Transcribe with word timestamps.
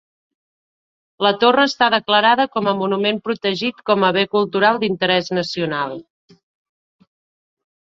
La 1.25 1.31
torre 1.43 1.65
està 1.69 1.89
declarada 1.95 2.47
com 2.55 2.69
a 2.71 2.73
monument 2.79 3.21
protegit 3.29 3.85
com 3.91 4.07
a 4.09 4.11
bé 4.19 4.25
cultural 4.33 4.83
d'interès 4.87 5.33
nacional. 5.41 5.97